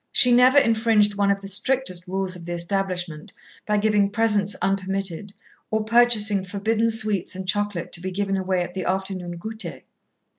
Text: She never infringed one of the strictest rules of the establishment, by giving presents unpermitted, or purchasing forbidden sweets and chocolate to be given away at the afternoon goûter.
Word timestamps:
She 0.11 0.31
never 0.31 0.57
infringed 0.57 1.13
one 1.15 1.29
of 1.29 1.41
the 1.41 1.47
strictest 1.47 2.07
rules 2.07 2.35
of 2.35 2.47
the 2.47 2.53
establishment, 2.53 3.33
by 3.67 3.77
giving 3.77 4.09
presents 4.09 4.55
unpermitted, 4.59 5.31
or 5.69 5.83
purchasing 5.83 6.43
forbidden 6.43 6.89
sweets 6.89 7.35
and 7.35 7.47
chocolate 7.47 7.91
to 7.91 8.01
be 8.01 8.09
given 8.09 8.35
away 8.35 8.63
at 8.63 8.73
the 8.73 8.85
afternoon 8.85 9.37
goûter. 9.37 9.83